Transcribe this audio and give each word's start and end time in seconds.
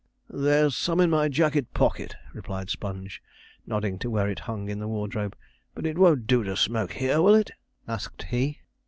'There's 0.31 0.75
some 0.75 0.99
in 0.99 1.11
my 1.11 1.29
jacket 1.29 1.71
pocket,' 1.75 2.15
replied 2.33 2.71
Sponge, 2.71 3.21
nodding 3.67 3.99
to 3.99 4.09
where 4.09 4.27
it 4.27 4.39
hung 4.49 4.67
in 4.67 4.79
the 4.79 4.87
wardrobe; 4.87 5.35
'but 5.75 5.85
it 5.85 5.95
won't 5.95 6.25
do 6.25 6.43
to 6.43 6.57
smoke 6.57 6.93
here, 6.93 7.21
will 7.21 7.35
it?' 7.35 7.51
asked 7.87 8.23
he. 8.23 8.61